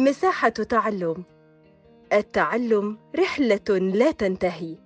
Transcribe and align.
مساحة 0.00 0.48
تعلم. 0.48 1.24
التعلم 2.12 2.98
رحلة 3.18 3.78
لا 3.78 4.10
تنتهي. 4.10 4.76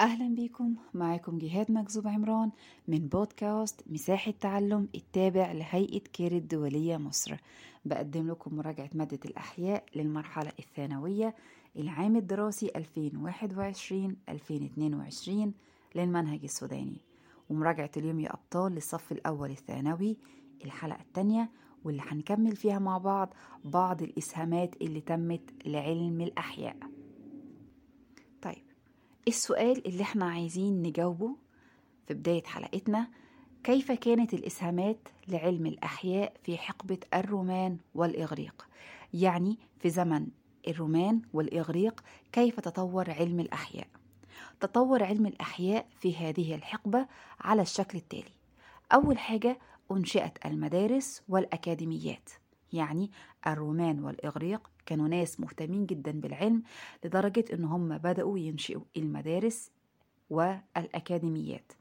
أهلا 0.00 0.34
بكم. 0.34 0.74
معاكم 0.94 1.38
جهاد 1.38 1.72
مكذوب 1.72 2.08
عمران 2.08 2.50
من 2.88 2.98
بودكاست 2.98 3.80
مساحة 3.86 4.30
تعلم 4.40 4.88
التابع 4.94 5.52
لهيئة 5.52 5.98
كير 5.98 6.32
الدولية 6.32 6.96
مصر. 6.96 7.36
بقدم 7.84 8.30
لكم 8.30 8.56
مراجعة 8.56 8.90
مادة 8.94 9.18
الأحياء 9.24 9.84
للمرحلة 9.96 10.52
الثانوية 10.58 11.34
العام 11.76 12.16
الدراسي 12.16 12.70
2021-2022 12.76 15.52
للمنهج 15.94 16.40
السوداني. 16.44 17.00
ومراجعة 17.50 17.90
اليوم 17.96 18.20
يا 18.20 18.32
أبطال 18.32 18.72
للصف 18.72 19.12
الأول 19.12 19.50
الثانوي. 19.50 20.16
الحلقة 20.64 21.00
الثانية 21.00 21.50
واللي 21.84 22.02
هنكمل 22.06 22.56
فيها 22.56 22.78
مع 22.78 22.98
بعض 22.98 23.34
بعض 23.64 24.02
الإسهامات 24.02 24.82
اللي 24.82 25.00
تمت 25.00 25.50
لعلم 25.66 26.20
الأحياء 26.20 26.76
طيب 28.42 28.62
السؤال 29.28 29.86
اللي 29.86 30.02
إحنا 30.02 30.24
عايزين 30.24 30.82
نجاوبه 30.82 31.36
في 32.06 32.14
بداية 32.14 32.42
حلقتنا 32.44 33.08
كيف 33.64 33.92
كانت 33.92 34.34
الإسهامات 34.34 35.08
لعلم 35.28 35.66
الأحياء 35.66 36.32
في 36.42 36.58
حقبة 36.58 36.98
الرومان 37.14 37.78
والإغريق؟ 37.94 38.68
يعني 39.14 39.58
في 39.80 39.90
زمن 39.90 40.26
الرومان 40.68 41.22
والإغريق 41.32 42.04
كيف 42.32 42.60
تطور 42.60 43.10
علم 43.10 43.40
الأحياء؟ 43.40 43.86
تطور 44.60 45.02
علم 45.02 45.26
الأحياء 45.26 45.86
في 46.00 46.16
هذه 46.16 46.54
الحقبة 46.54 47.06
على 47.40 47.62
الشكل 47.62 47.98
التالي 47.98 48.32
أول 48.92 49.18
حاجة 49.18 49.58
أنشئت 49.92 50.46
المدارس 50.46 51.22
والأكاديميات. 51.28 52.30
يعني 52.72 53.10
الرومان 53.46 54.04
والإغريق 54.04 54.70
كانوا 54.86 55.08
ناس 55.08 55.40
مهتمين 55.40 55.86
جدا 55.86 56.20
بالعلم 56.20 56.62
لدرجة 57.04 57.44
إن 57.52 57.64
هم 57.64 57.98
بدأوا 57.98 58.38
ينشئوا 58.38 58.82
المدارس 58.96 59.70
والأكاديميات. 60.30 61.72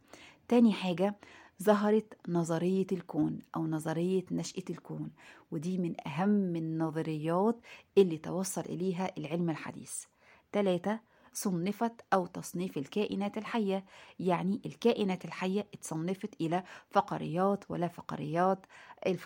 تاني 0.47 0.73
حاجة 0.73 1.15
ظهرت 1.63 2.17
نظرية 2.27 2.87
الكون 2.91 3.39
أو 3.55 3.67
نظرية 3.67 4.23
نشأة 4.31 4.63
الكون 4.69 5.11
ودي 5.51 5.77
من 5.77 6.07
أهم 6.07 6.55
النظريات 6.55 7.59
اللي 7.97 8.17
توصل 8.17 8.61
إليها 8.61 9.11
العلم 9.17 9.49
الحديث. 9.49 10.03
ثلاثة 10.51 10.99
صنفت 11.35 12.01
أو 12.13 12.25
تصنيف 12.25 12.77
الكائنات 12.77 13.37
الحية 13.37 13.85
يعني 14.19 14.61
الكائنات 14.65 15.25
الحية 15.25 15.67
اتصنفت 15.73 16.41
إلى 16.41 16.63
فقريات 16.89 17.71
ولا 17.71 17.87
فقريات. 17.87 18.65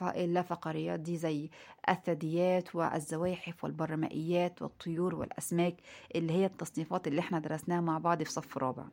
اللا 0.02 0.42
فقريات 0.42 1.00
دي 1.00 1.18
زي 1.18 1.50
الثدييات 1.90 2.76
والزواحف 2.76 3.64
والبرمائيات 3.64 4.62
والطيور 4.62 5.16
والأسماك 5.16 5.76
اللي 6.16 6.34
هي 6.34 6.46
التصنيفات 6.46 7.08
اللي 7.08 7.20
إحنا 7.20 7.40
درسناها 7.40 7.82
مع 7.82 7.98
بعض 7.98 8.24
في 8.24 8.32
صف 8.32 8.58
رابع. 8.58 8.86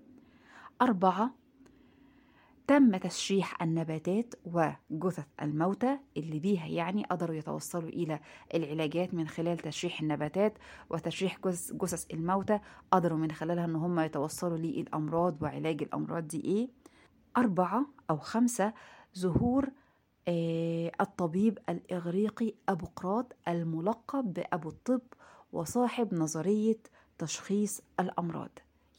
أربعة 0.83 1.34
تم 2.67 2.97
تشريح 2.97 3.62
النباتات 3.62 4.34
وجثث 4.45 5.25
الموتى 5.42 5.98
اللي 6.17 6.39
بيها 6.39 6.67
يعني 6.67 7.05
قدروا 7.05 7.36
يتوصلوا 7.36 7.89
إلى 7.89 8.20
العلاجات 8.55 9.14
من 9.14 9.28
خلال 9.28 9.59
تشريح 9.59 10.00
النباتات 10.00 10.59
وتشريح 10.91 11.39
جثث 11.72 12.06
الموتى. 12.14 12.61
قدروا 12.91 13.19
من 13.19 13.33
خلالها 13.33 13.64
إن 13.64 13.77
هم 13.77 14.00
يتوصلوا 14.00 14.59
للأمراض. 14.59 15.42
وعلاج 15.42 15.83
الأمراض 15.83 16.28
دي 16.28 16.41
إيه؟ 16.44 16.69
أربعة 17.37 17.87
أو 18.11 18.17
خمسة 18.17 18.72
ظهور 19.19 19.69
آه 20.28 20.92
الطبيب 21.00 21.59
الإغريقي 21.69 22.55
أبوقراط 22.69 23.33
الملقب 23.48 24.33
بأبو 24.33 24.69
الطب 24.69 25.00
وصاحب 25.53 26.14
نظرية 26.14 26.78
تشخيص 27.19 27.81
الأمراض. 28.00 28.50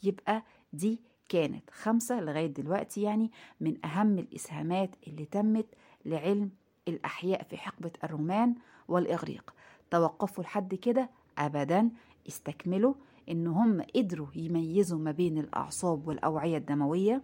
يبقى 0.04 0.44
دي 0.74 1.02
كانت 1.30 1.70
خمسة 1.70 2.20
لغاية 2.22 2.48
دلوقتي 2.48 3.02
يعني 3.02 3.32
من 3.62 3.86
أهم 3.86 4.20
الإسهامات 4.20 4.90
اللي 5.08 5.26
تمت 5.26 5.66
لعلم 6.06 6.50
الأحياء 6.88 7.44
في 7.44 7.58
حقبة 7.58 7.92
الرومان 8.04 8.56
والإغريق. 8.88 9.54
توقفوا 9.92 10.44
لحد 10.44 10.76
كده 10.76 11.10
أبدا 11.38 11.90
استكملوا 12.28 12.94
إن 13.30 13.48
هم 13.48 13.82
قدروا 13.96 14.28
يميزوا 14.36 15.00
ما 15.00 15.12
بين 15.12 15.38
الأعصاب 15.38 16.08
والأوعية 16.08 16.58
الدموية 16.58 17.22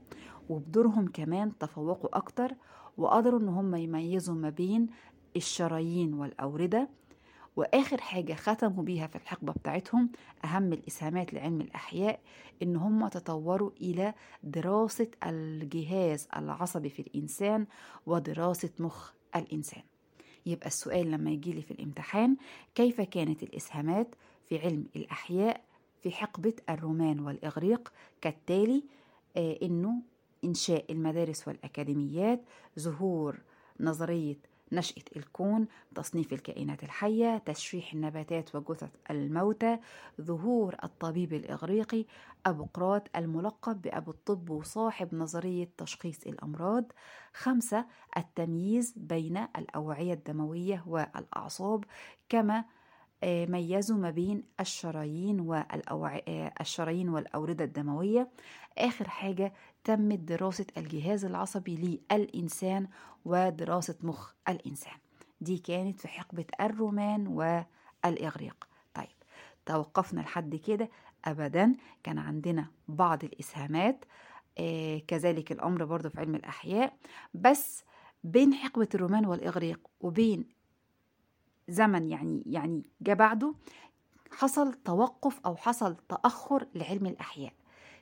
وبدورهم 0.49 1.07
كمان 1.07 1.57
تفوقوا 1.57 2.17
أكتر 2.17 2.55
وقدروا 2.97 3.39
إن 3.39 3.47
هم 3.47 3.75
يميزوا 3.75 4.35
ما 4.35 4.49
بين 4.49 4.87
الشرايين 5.35 6.13
والأوردة 6.13 6.89
وآخر 7.55 8.01
حاجة 8.01 8.33
ختموا 8.33 8.83
بيها 8.83 9.07
في 9.07 9.15
الحقبة 9.15 9.53
بتاعتهم 9.53 10.09
أهم 10.45 10.73
الإسهامات 10.73 11.33
لعلم 11.33 11.61
الأحياء 11.61 12.19
إن 12.63 12.75
هم 12.75 13.07
تطوروا 13.07 13.71
إلى 13.81 14.13
دراسة 14.43 15.07
الجهاز 15.25 16.27
العصبي 16.37 16.89
في 16.89 16.99
الإنسان 17.01 17.65
ودراسة 18.05 18.69
مخ 18.79 19.11
الإنسان. 19.35 19.83
يبقى 20.45 20.67
السؤال 20.67 21.11
لما 21.11 21.31
يجيلي 21.31 21.61
في 21.61 21.71
الامتحان 21.71 22.35
كيف 22.75 23.01
كانت 23.01 23.43
الإسهامات 23.43 24.15
في 24.49 24.59
علم 24.59 24.85
الأحياء 24.95 25.61
في 26.03 26.11
حقبة 26.11 26.53
الرومان 26.69 27.19
والإغريق؟ 27.19 27.93
كالتالي 28.21 28.83
آه 29.37 29.57
إنه 29.61 29.93
إنشاء 30.43 30.91
المدارس 30.91 31.47
والأكاديميات 31.47 32.41
ظهور 32.79 33.37
نظرية 33.79 34.37
نشأة 34.73 35.03
الكون 35.15 35.67
تصنيف 35.95 36.33
الكائنات 36.33 36.83
الحية 36.83 37.37
تشريح 37.37 37.93
النباتات 37.93 38.55
وجثث 38.55 38.89
الموتى 39.11 39.77
ظهور 40.21 40.75
الطبيب 40.83 41.33
الإغريقي 41.33 42.05
أبوقراط 42.45 43.07
الملقب 43.15 43.81
بأبو 43.81 44.11
الطب 44.11 44.49
وصاحب 44.49 45.15
نظرية 45.15 45.69
تشخيص 45.77 46.27
الأمراض. 46.27 46.91
خمسة 47.33 47.85
التمييز 48.17 48.93
بين 48.97 49.37
الأوعية 49.37 50.13
الدموية 50.13 50.83
والأعصاب 50.87 51.85
كما 52.29 52.65
ميزوا 53.25 53.97
ما 53.97 54.09
بين 54.09 54.43
الشرايين 54.59 55.39
والشرايين 55.91 57.09
والأوردة 57.09 57.65
الدموية. 57.65 58.29
آخر 58.77 59.09
حاجة 59.09 59.53
تمت 59.83 60.19
دراسة 60.19 60.65
الجهاز 60.77 61.25
العصبي 61.25 62.01
للإنسان 62.11 62.87
ودراسة 63.25 63.95
مخ 64.03 64.33
الإنسان. 64.49 64.97
دي 65.41 65.57
كانت 65.57 65.99
في 65.99 66.07
حقبة 66.07 66.45
الرومان 66.61 67.27
والإغريق. 67.27 68.67
طيب 68.93 69.07
توقفنا 69.65 70.21
لحد 70.21 70.55
كده. 70.55 70.89
أبدا 71.25 71.75
كان 72.03 72.17
عندنا 72.17 72.67
بعض 72.87 73.23
الإسهامات. 73.23 74.05
آه 74.57 74.97
كذلك 75.07 75.51
الأمر 75.51 75.85
برضو 75.85 76.09
في 76.09 76.19
علم 76.19 76.35
الأحياء. 76.35 76.97
بس 77.33 77.83
بين 78.23 78.53
حقبة 78.53 78.87
الرومان 78.95 79.25
والإغريق 79.25 79.87
وبين 79.99 80.62
زمن 81.69 82.09
يعني 82.09 82.43
يعني 82.45 82.83
جاء 83.01 83.15
بعده 83.15 83.53
حصل 84.31 84.73
توقف 84.73 85.39
أو 85.45 85.55
حصل 85.55 85.95
تأخر 86.09 86.67
لعلم 86.75 87.05
الأحياء 87.05 87.53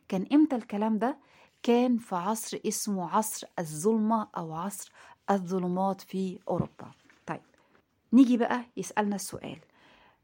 كان 0.08 0.26
إمتى 0.34 0.56
الكلام 0.56 0.98
ده؟ 0.98 1.18
كان 1.64 1.98
في 1.98 2.16
عصر 2.16 2.60
اسمه 2.68 3.10
عصر 3.16 3.48
الظلمة 3.60 4.28
أو 4.38 4.54
عصر 4.54 4.92
الظلمات 5.30 6.02
في 6.02 6.40
أوروبا 6.48 6.92
طيب 7.26 7.42
نيجي 8.14 8.38
بقى 8.38 8.66
يسألنا 8.78 9.16
السؤال 9.16 9.60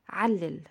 علل 0.10 0.62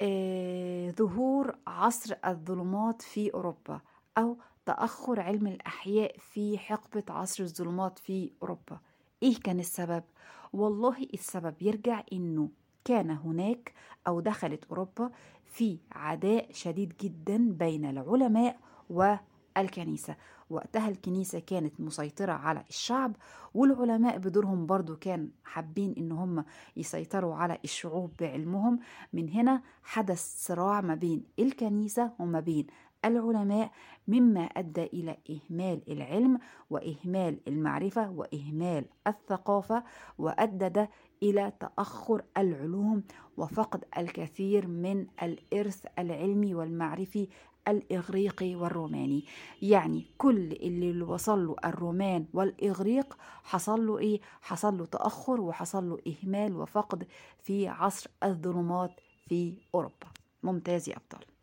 آه 0.00 0.90
ظهور 0.90 1.56
عصر 1.66 2.14
الظلمات 2.26 3.02
في 3.02 3.34
أوروبا 3.34 3.80
أو 4.18 4.36
تأخر 4.66 5.20
علم 5.20 5.46
الأحياء 5.46 6.16
في 6.18 6.58
حقبة 6.58 7.04
عصر 7.08 7.42
الظلمات 7.44 7.98
في 7.98 8.30
أوروبا 8.42 8.78
إيه 9.22 9.40
كان 9.40 9.60
السبب؟ 9.60 10.04
والله 10.52 11.08
السبب 11.14 11.54
يرجع 11.62 12.02
إنه 12.12 12.48
كان 12.84 13.10
هناك 13.10 13.72
أو 14.06 14.20
دخلت 14.20 14.64
أوروبا 14.64 15.10
في 15.44 15.78
عداء 15.92 16.52
شديد 16.52 16.92
جدا 17.00 17.52
بين 17.52 17.84
العلماء 17.84 18.58
والكنيسة. 18.90 20.16
وقتها 20.50 20.88
الكنيسة 20.88 21.38
كانت 21.38 21.80
مسيطرة 21.80 22.32
على 22.32 22.64
الشعب 22.68 23.16
والعلماء 23.54 24.18
بدورهم 24.18 24.66
برضو 24.66 24.96
كان 24.96 25.30
حابين 25.44 25.94
إن 25.98 26.12
هم 26.12 26.44
يسيطروا 26.76 27.34
على 27.34 27.58
الشعوب 27.64 28.12
بعلمهم. 28.20 28.78
من 29.12 29.28
هنا 29.28 29.62
حدث 29.82 30.46
صراع 30.46 30.80
ما 30.80 30.94
بين 30.94 31.24
الكنيسة 31.38 32.12
وما 32.18 32.40
بين 32.40 32.66
العلماء 33.04 33.70
مما 34.08 34.40
أدى 34.44 34.84
إلى 34.84 35.16
إهمال 35.30 35.80
العلم 35.88 36.38
وإهمال 36.70 37.40
المعرفة 37.48 38.10
وإهمال 38.10 38.84
الثقافة 39.06 39.84
وادى 40.18 40.68
ده 40.68 40.90
إلى 41.22 41.52
تأخر 41.60 42.22
العلوم 42.36 43.02
وفقد 43.36 43.84
الكثير 43.98 44.66
من 44.66 45.06
الإرث 45.22 45.86
العلمي 45.98 46.54
والمعرفي 46.54 47.28
الإغريقي 47.68 48.54
والروماني. 48.54 49.24
يعني 49.62 50.06
كل 50.18 50.52
اللي 50.52 51.02
وصل 51.02 51.46
له 51.46 51.56
الرومان 51.64 52.26
والإغريق 52.32 53.16
حصل 53.44 53.86
له 53.86 53.98
إيه؟ 53.98 54.20
حصل 54.42 54.78
له 54.78 54.86
تأخر 54.86 55.40
وحصل 55.40 55.88
له 55.90 55.98
إهمال 56.06 56.56
وفقد 56.56 57.06
في 57.42 57.68
عصر 57.68 58.10
الظلمات 58.24 58.90
في 59.28 59.54
أوروبا. 59.74 60.06
ممتاز 60.42 60.88
يا 60.88 60.96
أبطال. 60.96 61.37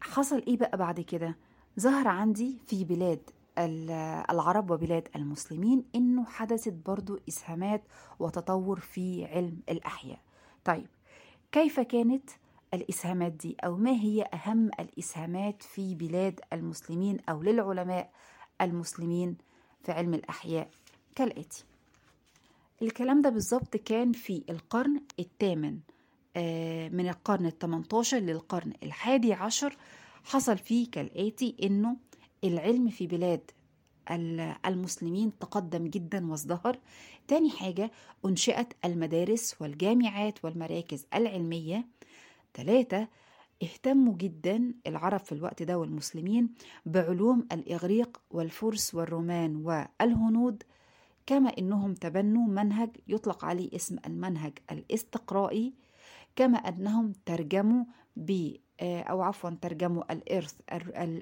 حصل 0.00 0.42
إيه 0.48 0.56
بقى 0.56 0.78
بعد 0.78 1.00
كده؟ 1.00 1.36
ظهر 1.80 2.08
عندي 2.08 2.58
في 2.66 2.84
بلاد 2.84 3.30
العرب 4.30 4.70
وبلاد 4.70 5.08
المسلمين 5.16 5.84
إنه 5.94 6.24
حدثت 6.24 6.72
برضو 6.86 7.18
إسهامات 7.28 7.82
وتطور 8.18 8.80
في 8.80 9.24
علم 9.24 9.60
الأحياء. 9.68 10.18
طيب 10.64 10.86
كيف 11.52 11.80
كانت 11.80 12.30
الإسهامات 12.74 13.32
دي؟ 13.32 13.56
أو 13.64 13.76
ما 13.76 13.90
هي 13.90 14.22
أهم 14.34 14.70
الإسهامات 14.80 15.62
في 15.62 15.94
بلاد 15.94 16.40
المسلمين 16.52 17.16
أو 17.28 17.42
للعلماء 17.42 18.10
المسلمين 18.60 19.36
في 19.82 19.92
علم 19.92 20.14
الأحياء؟ 20.14 20.70
كالآتي. 21.14 21.64
الكلام 22.82 23.22
ده 23.22 23.30
بالظبط 23.30 23.76
كان 23.76 24.12
في 24.12 24.44
القرن 24.50 25.00
الثامن 25.18 25.78
من 26.92 27.08
القرن 27.08 27.46
الثمنتاشر 27.46 28.18
للقرن 28.18 28.72
الحادي 28.82 29.32
عشر 29.32 29.76
حصل 30.24 30.58
فيه 30.58 30.90
كالآتي 30.90 31.56
إنه 31.62 31.96
العلم 32.44 32.88
في 32.88 33.06
بلاد 33.06 33.50
المسلمين 34.66 35.38
تقدم 35.38 35.86
جدا 35.86 36.30
وازدهر. 36.30 36.78
تاني 37.28 37.50
حاجة 37.50 37.90
أنشئت 38.24 38.72
المدارس 38.84 39.54
والجامعات 39.60 40.44
والمراكز 40.44 41.06
العلمية. 41.14 41.86
ثلاثة 42.54 43.08
اهتموا 43.62 44.14
جدا 44.16 44.74
العرب 44.86 45.20
في 45.20 45.32
الوقت 45.32 45.62
ده 45.62 45.78
والمسلمين 45.78 46.54
بعلوم 46.86 47.46
الإغريق 47.52 48.20
والفرس 48.30 48.94
والرومان 48.94 49.56
والهنود 49.56 50.62
كما 51.26 51.58
إنهم 51.58 51.94
تبنوا 51.94 52.46
منهج 52.46 52.90
يطلق 53.08 53.44
عليه 53.44 53.76
اسم 53.76 53.96
المنهج 54.06 54.52
الاستقرائي. 54.70 55.72
كما 56.40 56.58
أنهم 56.58 57.12
ترجموا 57.26 57.84
ب 58.16 58.52
أو 58.82 59.22
عفوا 59.22 59.50
ترجموا 59.50 60.12
الإرث 60.12 60.54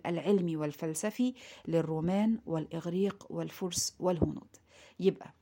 العلمي 0.07 0.57
والفلسفي 0.57 1.35
للرومان 1.69 2.39
والإغريق 2.47 3.27
والفرس 3.31 3.97
والهنود. 4.01 4.57
يبقى 5.01 5.35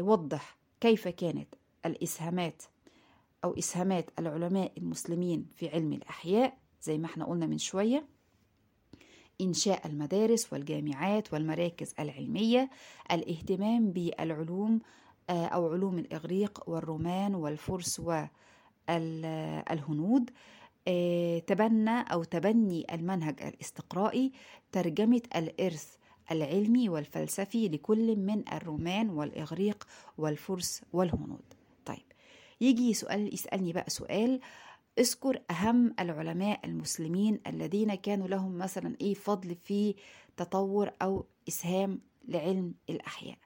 وضح 0.00 0.56
كيف 0.80 1.08
كانت 1.08 1.54
الإسهامات 1.86 2.62
أو 3.44 3.58
إسهامات 3.58 4.10
العلماء 4.18 4.72
المسلمين 4.78 5.46
في 5.56 5.68
علم 5.68 5.92
الأحياء 5.92 6.58
زي 6.82 6.98
ما 6.98 7.06
إحنا 7.06 7.24
قلنا 7.24 7.46
من 7.46 7.58
شوية 7.58 8.06
إنشاء 9.40 9.86
المدارس 9.86 10.52
والجامعات 10.52 11.32
والمراكز 11.32 11.94
العلمية 12.00 12.70
الاهتمام 13.12 13.90
بالعلوم 13.92 14.80
أو 15.30 15.72
علوم 15.72 15.98
الإغريق 15.98 16.62
والرومان 16.70 17.34
والفرس 17.34 18.00
والهنود 18.00 18.28
تبنى 21.46 22.00
أو 22.00 22.24
تبني 22.24 22.94
المنهج 22.94 23.42
الاستقرائي 23.42 24.32
ترجمة 24.72 25.22
الإرث 25.36 25.94
العلمي 26.30 26.88
والفلسفي 26.88 27.68
لكل 27.68 28.16
من 28.16 28.48
الرومان 28.52 29.10
والإغريق 29.10 29.86
والفرس 30.18 30.82
والهنود. 30.92 31.54
طيب 31.84 32.04
يجي 32.60 32.94
سؤال 32.94 33.34
يسألني 33.34 33.72
بقى 33.72 33.90
سؤال. 33.90 34.40
اذكر 34.98 35.42
أهم 35.50 35.94
العلماء 36.00 36.60
المسلمين 36.64 37.40
الذين 37.46 37.94
كانوا 37.94 38.28
لهم 38.28 38.58
مثلا 38.58 38.96
إيه 39.00 39.14
فضل 39.14 39.54
في 39.54 39.94
تطور 40.36 40.90
أو 41.02 41.26
إسهام 41.48 42.00
لعلم 42.28 42.74
الأحياء. 42.90 43.38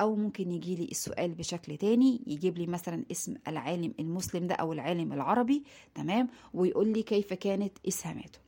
أو 0.00 0.16
ممكن 0.16 0.50
يجي 0.52 0.76
لي 0.76 0.84
السؤال 0.84 1.34
بشكل 1.34 1.76
تاني 1.76 2.22
يجيب 2.26 2.58
لي 2.58 2.66
مثلا 2.66 3.04
اسم 3.10 3.34
العالم 3.48 3.94
المسلم 4.00 4.46
ده 4.46 4.54
أو 4.54 4.72
العالم 4.72 5.12
العربي 5.12 5.64
تمام؟ 5.94 6.28
ويقول 6.54 6.88
لي 6.92 7.02
كيف 7.02 7.32
كانت 7.32 7.78
إسهاماته. 7.88 8.38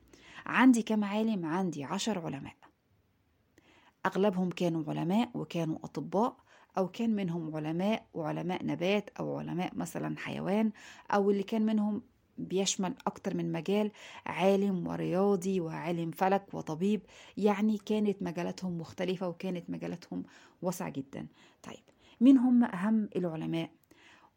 عندي 0.46 0.82
كم 0.82 1.04
عالم؟ 1.04 1.46
عندي 1.46 1.84
عشر 1.84 2.18
علماء. 2.18 2.54
أغلبهم 4.06 4.50
كانوا 4.50 4.84
علماء 4.88 5.30
وكانوا 5.34 5.78
أطباء 5.84 6.36
أو 6.78 6.88
كان 6.88 7.16
منهم 7.16 7.56
علماء 7.56 8.06
وعلماء 8.14 8.64
نبات 8.66 9.10
أو 9.20 9.38
علماء 9.38 9.74
مثلا 9.76 10.18
حيوان 10.18 10.72
أو 11.10 11.30
اللي 11.30 11.42
كان 11.42 11.66
منهم 11.66 12.02
بيشمل 12.38 12.94
أكتر 13.06 13.36
من 13.36 13.52
مجال 13.52 13.90
عالم 14.26 14.86
ورياضي 14.86 15.60
وعالم 15.60 16.10
فلك 16.10 16.54
وطبيب 16.54 17.00
يعني 17.36 17.78
كانت 17.78 18.22
مجالاتهم 18.22 18.78
مختلفة 18.78 19.28
وكانت 19.28 19.70
مجالاتهم 19.70 20.22
واسعة 20.62 20.90
جدا. 20.90 21.26
طيب 21.62 21.84
مين 22.20 22.38
هم 22.38 22.64
أهم 22.64 23.08
العلماء؟ 23.16 23.70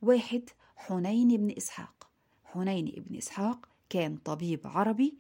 واحد 0.02 0.50
حنين 0.76 1.38
بن 1.38 1.54
إسحاق. 1.58 2.10
حنين 2.46 2.86
بن 2.86 3.18
إسحاق 3.18 3.70
كان 3.90 4.18
طبيب 4.18 4.60
عربي 4.66 5.18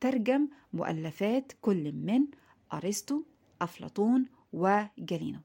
ترجم 0.00 0.48
مؤلفات 0.72 1.52
كل 1.60 1.92
من 1.92 2.26
أرسطو 2.72 3.22
أفلاطون 3.62 4.26
وجالينو. 4.52 5.40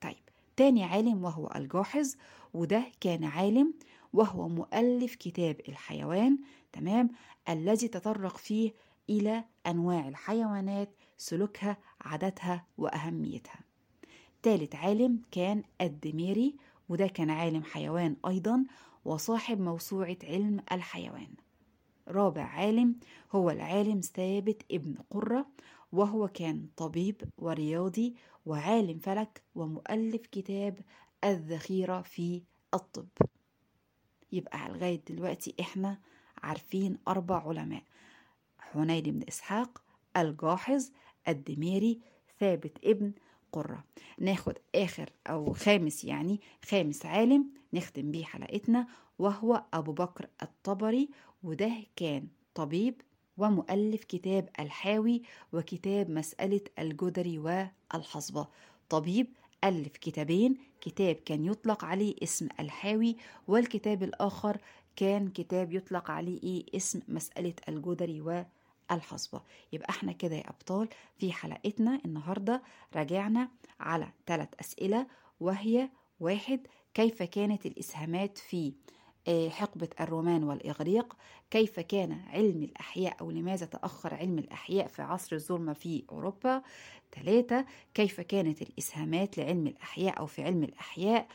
طيب 0.00 0.16
تاني 0.56 0.84
عالم 0.84 1.24
وهو 1.24 1.50
الجاحظ 1.56 2.16
وده 2.54 2.84
كان 3.00 3.24
عالم 3.24 3.74
وهو 4.14 4.48
مؤلف 4.48 5.14
كتاب 5.14 5.60
الحيوان 5.68 6.38
تمام؟ 6.72 7.10
الذي 7.48 7.88
تطرق 7.88 8.36
فيه 8.36 8.72
إلى 9.10 9.44
أنواع 9.66 10.08
الحيوانات 10.08 10.90
سلوكها 11.16 11.76
عاداتها 12.00 12.66
وأهميتها. 12.78 13.60
ثالث 14.42 14.74
عالم 14.74 15.22
كان 15.30 15.62
الدميري 15.80 16.56
وده 16.88 17.06
كان 17.06 17.30
عالم 17.30 17.62
حيوان 17.62 18.16
أيضا 18.26 18.64
وصاحب 19.04 19.60
موسوعة 19.60 20.16
علم 20.24 20.60
الحيوان. 20.72 21.34
رابع 22.08 22.42
عالم 22.42 22.96
هو 23.32 23.50
العالم 23.50 24.00
ثابت 24.00 24.62
ابن 24.70 24.94
قرة 25.10 25.46
وهو 25.92 26.28
كان 26.28 26.66
طبيب 26.76 27.22
ورياضي 27.38 28.14
وعالم 28.46 28.98
فلك 28.98 29.42
ومؤلف 29.54 30.26
كتاب 30.26 30.78
الذخيرة 31.24 32.02
في 32.02 32.42
الطب. 32.74 33.08
يبقى 34.34 34.68
لغاية 34.68 35.00
دلوقتي 35.10 35.54
إحنا 35.60 35.98
عارفين 36.42 36.98
أربع 37.08 37.48
علماء. 37.48 37.82
حنين 38.58 39.02
بن 39.02 39.22
إسحاق 39.28 39.82
الجاحظ 40.16 40.90
الدميري 41.28 42.00
ثابت 42.40 42.78
ابن 42.84 43.12
قرة. 43.52 43.84
ناخد 44.18 44.54
آخر 44.74 45.10
أو 45.26 45.52
خامس 45.52 46.04
يعني 46.04 46.40
خامس 46.64 47.06
عالم 47.06 47.50
نختم 47.72 48.10
بيه 48.10 48.24
حلقتنا 48.24 48.86
وهو 49.18 49.64
أبو 49.74 49.92
بكر 49.92 50.26
الطبري 50.42 51.08
وده 51.42 51.72
كان 51.96 52.26
طبيب 52.54 53.00
ومؤلف 53.36 54.04
كتاب 54.04 54.48
الحاوي 54.60 55.22
وكتاب 55.52 56.10
مسألة 56.10 56.60
الجدري 56.78 57.38
والحصبة. 57.38 58.48
طبيب 58.88 59.26
ألف 59.64 59.96
كتابين. 59.96 60.56
كتاب 60.80 61.14
كان 61.14 61.44
يطلق 61.44 61.84
عليه 61.84 62.14
اسم 62.22 62.48
الحاوي 62.60 63.16
والكتاب 63.48 64.02
الآخر 64.02 64.58
كان 64.96 65.28
كتاب 65.28 65.72
يطلق 65.72 66.10
عليه 66.10 66.42
إيه؟ 66.42 66.64
اسم 66.76 67.00
مسألة 67.08 67.54
الجدري 67.68 68.20
والحصبة. 68.90 69.40
يبقى 69.72 69.88
إحنا 69.90 70.12
كده 70.12 70.36
يا 70.36 70.48
أبطال 70.50 70.88
في 71.18 71.32
حلقتنا 71.32 72.00
النهاردة 72.04 72.62
راجعنا 72.96 73.48
على 73.80 74.08
ثلاث 74.26 74.48
أسئلة 74.60 75.06
وهي 75.40 75.88
واحد 76.20 76.60
كيف 76.94 77.22
كانت 77.22 77.66
الإسهامات 77.66 78.38
في 78.38 78.72
حقبة 79.48 79.88
الرومان 80.00 80.44
والإغريق. 80.44 81.16
كيف 81.50 81.80
كان 81.80 82.12
علم 82.12 82.62
الأحياء 82.62 83.16
أو 83.20 83.30
لماذا 83.30 83.66
تأخر 83.66 84.14
علم 84.14 84.38
الأحياء 84.38 84.86
في 84.86 85.02
عصر 85.02 85.36
الظلمة 85.36 85.72
في 85.72 86.04
أوروبا؟ 86.12 86.62
ثلاثة 87.14 87.64
كيف 87.94 88.20
كانت 88.20 88.62
الإسهامات 88.62 89.38
لعلم 89.38 89.66
الأحياء 89.66 90.18
أو 90.18 90.26
في 90.26 90.42
علم 90.42 90.64
الأحياء 90.64 91.26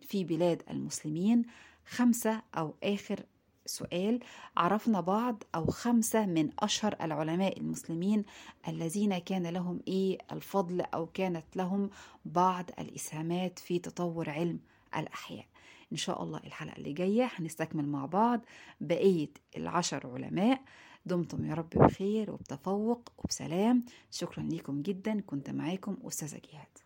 في 0.00 0.24
بلاد 0.24 0.62
المسلمين؟ 0.70 1.42
خمسة 1.86 2.42
أو 2.58 2.74
آخر 2.82 3.20
سؤال 3.66 4.20
عرفنا 4.56 5.00
بعض 5.00 5.42
أو 5.54 5.66
خمسة 5.66 6.26
من 6.26 6.50
أشهر 6.58 6.96
العلماء 7.00 7.58
المسلمين 7.58 8.24
الذين 8.68 9.18
كان 9.18 9.46
لهم 9.46 9.80
إيه 9.88 10.18
الفضل 10.32 10.80
أو 10.80 11.06
كانت 11.06 11.56
لهم 11.56 11.90
بعض 12.24 12.70
الإسهامات 12.78 13.58
في 13.58 13.78
تطور 13.78 14.30
علم 14.30 14.60
الأحياء. 14.96 15.46
إن 15.92 15.96
شاء 15.96 16.22
الله 16.22 16.38
الحلقة 16.38 16.76
اللي 16.76 16.92
جاية 16.92 17.30
هنستكمل 17.34 17.88
مع 17.88 18.06
بعض 18.06 18.40
بقية 18.80 19.30
العشر 19.56 20.06
علماء. 20.06 20.62
دمتم 21.06 21.44
يا 21.44 21.54
رب 21.54 21.68
بخير 21.70 22.30
وبتفوق 22.30 23.12
وبسلام. 23.18 23.84
شكرا 24.10 24.42
لكم 24.52 24.82
جدا. 24.82 25.20
كنت 25.20 25.50
معاكم 25.50 25.96
أستاذة 26.06 26.40
جهاد 26.52 26.78